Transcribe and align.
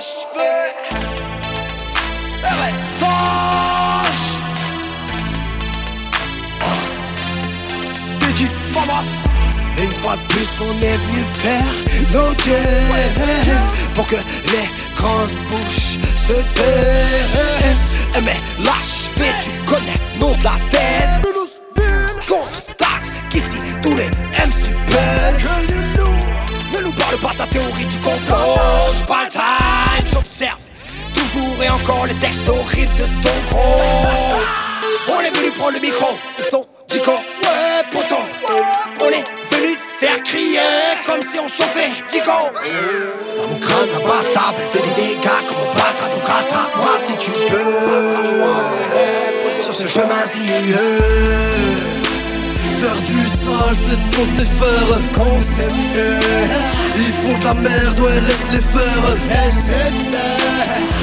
Une 0.00 0.04
fois 9.90 10.16
de 10.16 10.22
plus, 10.28 10.60
on 10.60 10.80
est 10.82 10.96
venu 10.98 11.24
faire 11.34 11.74
nos 12.12 12.30
jazz 12.30 13.72
Pour 13.94 14.06
que 14.06 14.14
les 14.14 14.68
grandes 14.96 15.32
bouches 15.50 15.98
se 16.16 16.34
taisent. 16.54 17.92
Eh 18.16 18.20
mais 18.20 18.36
lâche 18.64 19.10
vite, 19.16 19.40
tu 19.42 19.50
connais 19.66 19.98
nom 20.20 20.30
de 20.30 20.44
la 20.44 20.54
thèse. 20.70 21.22
Constate 22.28 23.10
qu'ici 23.30 23.58
tous 23.82 23.96
les 23.96 24.06
MC 24.06 24.70
pèsent 24.86 25.48
Ne 26.72 26.78
nous 26.84 26.92
parle 26.92 27.18
pas 27.18 27.34
ta 27.36 27.48
théorie 27.48 27.86
du 27.86 27.98
complot. 27.98 28.54
Pas 29.08 29.24
le 29.24 29.30
time, 29.30 29.40
j'observe 29.40 29.67
Toujours 31.48 31.62
et 31.62 31.68
encore 31.70 32.06
les 32.06 32.14
textes 32.14 32.48
horribles 32.48 32.94
de 32.96 33.04
ton 33.22 33.34
gros. 33.50 33.80
On 35.08 35.20
est 35.20 35.30
venu 35.30 35.50
prendre 35.52 35.74
le 35.74 35.80
micro, 35.80 36.06
ton 36.50 36.66
dico, 36.88 37.12
ouais 37.12 37.84
poton 37.90 38.22
On 39.00 39.08
est 39.08 39.24
venu 39.54 39.76
te 39.76 39.82
faire 40.04 40.22
crier 40.22 40.60
comme 41.06 41.22
si 41.22 41.38
on 41.38 41.48
chauffait. 41.48 41.90
Digo 42.10 42.32
Dans 43.36 43.48
mon 43.48 43.58
crâne, 43.60 43.88
la 43.92 43.98
base 44.08 44.26
stable, 44.26 44.56
elle 44.58 44.80
fait 44.80 44.88
des 44.88 44.94
dégâts 45.02 45.42
comme 45.48 45.58
on 45.62 45.74
battra. 45.74 46.08
Donc 46.08 46.26
rattrape-moi 46.26 46.98
si 46.98 47.16
tu 47.16 47.30
peux. 47.30 48.02
Sur 49.62 49.74
ce 49.74 49.86
chemin 49.86 50.26
sinueux 50.26 50.98
Faire 52.80 53.02
du 53.02 53.26
sale, 53.26 53.76
c'est 53.86 53.96
ce 53.96 54.08
qu'on 54.16 54.26
sait 54.36 54.44
faire. 54.44 54.96
Ce 54.96 55.10
qu'on 55.10 55.40
sait 55.40 55.74
faire. 55.94 56.60
Ils 56.96 57.12
font 57.12 57.38
de 57.38 57.44
la 57.44 57.54
merde, 57.54 58.00
ouais, 58.00 58.20
laisse-les 58.20 58.60
faire. 58.60 59.16
Laisse-les 59.28 60.12
faire 60.12 60.37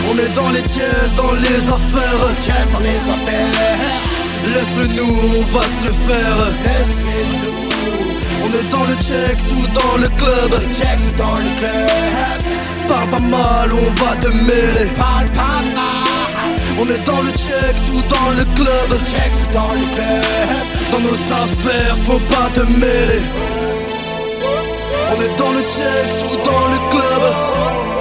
On 0.10 0.18
est 0.18 0.34
dans 0.36 0.50
les 0.50 0.62
dièses, 0.62 1.14
dans 1.18 1.32
les 1.34 1.58
affaires. 1.68 2.36
Jazz 2.40 2.70
dans 2.72 2.80
les 2.80 2.98
affaires 2.98 4.06
Laisse-le 4.54 4.88
nous, 4.88 5.18
on 5.38 5.58
va 5.58 5.64
se 5.64 5.86
le 5.86 5.94
faire. 6.08 6.38
Laisse-les 6.64 7.26
nous 7.42 8.46
On 8.46 8.50
est 8.60 8.70
dans 8.70 8.84
le 8.84 8.94
check 8.96 9.38
ou 9.58 9.68
dans 9.68 9.98
le 9.98 10.08
club. 10.10 10.74
Checks 10.74 11.16
dans 11.18 11.36
le 11.36 11.60
club 11.60 12.42
Parle 12.88 13.10
pas 13.10 13.20
mal, 13.20 13.70
on 13.74 14.04
va 14.04 14.16
te 14.18 14.28
mêler. 14.28 14.92
Pas 14.96 15.24
mal 15.36 15.66
On 16.80 16.86
est 16.86 17.04
dans 17.06 17.22
le 17.22 17.32
check 17.32 17.76
ou 17.94 18.02
dans 18.02 18.30
le 18.32 18.46
club. 18.56 19.00
Checks 19.06 19.52
dans 19.52 19.72
le 19.72 19.96
club 19.96 20.66
Dans 20.92 21.00
nos 21.00 21.16
affaires, 21.44 21.98
faut 22.06 22.20
pas 22.20 22.50
te 22.54 22.62
mêler. 22.62 23.24
On 25.12 25.22
est 25.22 25.38
dans 25.38 25.52
le 25.52 25.62
check 25.62 26.10
ou 26.30 26.36
dans 26.46 26.68
le 26.68 26.78
club. 26.92 27.95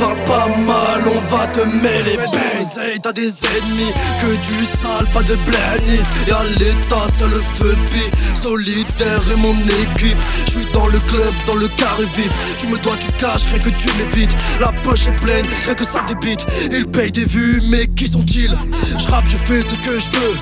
Parle 0.00 0.16
pas 0.26 0.48
mal, 0.66 1.02
on 1.06 1.34
va 1.34 1.46
te 1.48 1.60
mêler. 1.60 2.16
Baiser, 2.16 2.98
t'as 3.02 3.12
des 3.12 3.32
ennemis, 3.56 3.92
que 4.18 4.36
du 4.36 4.64
sale, 4.64 5.06
pas 5.12 5.22
de 5.22 5.34
blenny. 5.36 6.00
Et 6.26 6.32
à 6.32 6.44
l'état, 6.58 7.06
c'est 7.12 7.28
le 7.28 7.40
feu 7.40 7.76
pis 7.90 8.10
Solitaire 8.42 9.22
et 9.32 9.36
mon 9.36 9.54
équipe. 9.54 10.18
Je 10.46 10.50
suis 10.50 10.72
dans 10.72 10.86
le 10.86 10.98
club, 10.98 11.32
dans 11.46 11.56
le 11.56 11.68
carré 11.68 12.04
VIP. 12.16 12.32
Tu 12.56 12.66
me 12.66 12.78
dois 12.78 12.96
du 12.96 13.06
cash, 13.18 13.46
rien 13.46 13.58
que 13.58 13.70
tu 13.70 13.88
m'évites. 13.96 14.34
La 14.60 14.72
poche 14.82 15.06
est 15.06 15.16
pleine, 15.22 15.46
rien 15.64 15.74
que 15.74 15.84
ça 15.84 16.02
débite. 16.02 16.44
Ils 16.70 16.86
payent 16.86 17.12
des 17.12 17.24
vues, 17.24 17.62
mais 17.68 17.86
qui 17.86 18.08
sont-ils? 18.08 18.56
Je 18.98 19.08
rappe, 19.08 19.26
je 19.26 19.36
fais 19.36 19.60
ce 19.60 19.74
que 19.76 19.98
je 19.98 20.10
veux. 20.18 20.36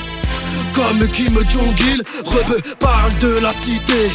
Comme 0.75 1.06
Kim 1.08 1.39
Jong-il, 1.48 2.02
rebeu 2.24 2.61
parle 2.79 3.17
de 3.18 3.39
la 3.41 3.52
cité. 3.52 4.11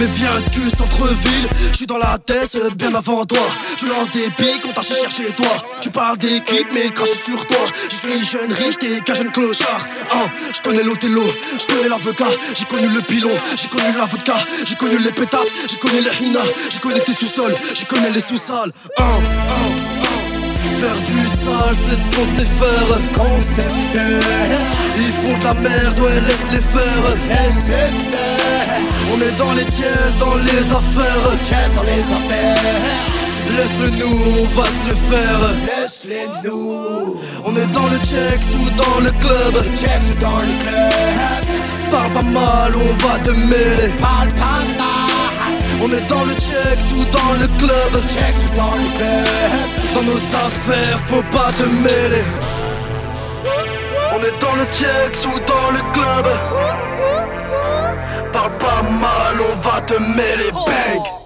Mais 0.00 0.06
viens 0.14 0.40
du 0.50 0.70
centre-ville, 0.70 1.46
je 1.72 1.76
suis 1.76 1.86
dans 1.86 1.98
la 1.98 2.16
tête 2.16 2.56
bien 2.74 2.94
avant 2.94 3.22
toi. 3.26 3.46
Tu 3.76 3.84
lances 3.84 4.10
des 4.10 4.30
pics, 4.30 4.64
on 4.66 4.72
t'a 4.72 4.80
cherché 4.80 5.26
toi. 5.36 5.46
Tu 5.82 5.90
parles 5.90 6.16
d'équipe, 6.16 6.68
mais 6.72 6.86
il 6.86 6.92
crache 6.92 7.10
sur 7.22 7.46
toi. 7.46 7.58
Je 7.90 7.96
suis 7.96 8.24
jeune 8.24 8.50
riche, 8.50 8.78
t'es 8.78 8.98
qu'un 9.00 9.12
jeune 9.12 9.30
clochard. 9.30 9.84
Hein, 10.12 10.26
je 10.54 10.60
connais 10.62 10.82
l'Othello, 10.82 11.22
je 11.58 11.66
connais 11.66 11.90
l'avocat, 11.90 12.32
j'ai 12.54 12.64
connu 12.64 12.88
le 12.88 13.02
pilon, 13.02 13.28
j'ai 13.56 13.68
connu 13.68 13.92
la 13.94 14.06
vodka, 14.06 14.36
j'ai 14.64 14.74
connu 14.76 14.96
les 15.00 15.12
pétasses, 15.12 15.48
j'ai 15.68 15.76
connu 15.76 16.00
les 16.00 16.26
hina, 16.26 16.40
j'ai 16.70 16.78
connu 16.78 16.98
tes 17.04 17.12
sous-sols, 17.12 17.54
j'ai 17.74 17.84
connu 17.84 18.10
les 18.10 18.20
sous-sols. 18.20 18.72
Hein. 18.96 19.20
Faire 20.80 21.00
du 21.02 21.26
sale, 21.28 21.76
c'est 21.76 21.96
ce 21.96 22.16
qu'on 22.16 22.24
sait 22.24 22.46
faire. 22.46 22.96
Ce 22.96 23.10
qu'on 23.10 23.38
sait 23.38 23.68
faire 23.92 24.58
Ils 24.96 25.12
font 25.12 25.38
de 25.38 25.44
la 25.44 25.52
merde, 25.52 26.00
ouais, 26.00 26.20
laisse-les 26.22 26.62
faire. 26.62 27.16
Laisse-les 27.28 28.16
faire 28.16 28.39
On 29.12 29.20
est 29.20 29.36
dans 29.38 29.52
les 29.52 29.64
dièses, 29.64 30.16
dans 30.18 30.34
les 30.34 30.64
affaires. 30.72 31.30
Jazz 31.42 31.72
dans 31.74 31.82
les 31.82 32.00
affaires 32.00 33.10
Laisse-le 33.56 33.90
nous, 33.90 34.18
on 34.40 34.60
va 34.60 34.66
se 34.66 34.88
le 34.88 34.94
faire. 34.94 35.40
Laisse-les 35.66 36.28
nous 36.44 37.20
On 37.44 37.56
est 37.56 37.66
dans 37.66 37.86
le 37.88 37.96
check 37.98 38.40
ou 38.58 38.70
dans 38.70 39.00
le 39.00 39.10
club. 39.10 39.76
Checks 39.76 40.18
dans 40.20 40.38
le 40.38 40.54
club 40.62 41.90
Parle 41.90 42.12
pas 42.12 42.22
mal, 42.22 42.72
on 42.76 43.06
va 43.06 43.18
te 43.18 43.30
mêler. 43.30 43.92
Pas 43.98 44.26
mal 44.38 44.66
On 45.82 45.92
est 45.92 46.06
dans 46.06 46.24
le 46.24 46.34
check 46.34 46.78
ou 46.96 47.04
dans 47.06 47.32
le 47.40 47.48
club. 47.58 48.08
Checks 48.08 48.54
dans 48.54 48.70
le 48.70 48.98
club 48.98 49.94
Dans 49.94 50.02
nos 50.02 50.16
affaires, 50.16 51.00
faut 51.06 51.24
pas 51.30 51.50
te 51.52 51.64
mêler. 51.64 52.24
On 54.12 54.18
est 54.22 54.40
dans 54.40 54.54
le 54.54 54.64
check 54.78 55.12
ou 55.24 55.38
dans 55.48 55.70
le 55.72 55.78
club. 55.78 55.89
Parle 59.86 59.98
pas 59.98 60.06
mal, 60.06 60.20
on 60.20 60.20
va 60.20 60.40
te 60.40 60.40
mêler, 60.42 60.52
bang. 60.52 61.19